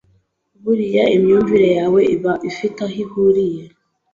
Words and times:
Buriya 0.63 1.03
imyumvire 1.15 1.69
yawe 1.77 1.99
iba 2.15 2.33
ifite 2.49 2.79
aho 2.85 2.95
ihuriye 3.03 3.63